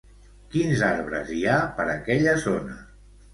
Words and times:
Quins 0.53 0.79
arbres 0.87 1.29
hi 1.35 1.41
ha 1.51 1.59
per 1.81 1.85
aquella 1.97 2.35
zona? 2.47 2.81